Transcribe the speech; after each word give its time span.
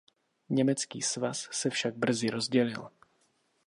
Německý 0.49 1.01
svaz 1.01 1.47
se 1.51 1.69
však 1.69 1.95
brzy 1.95 2.29
rozdělil. 2.29 2.89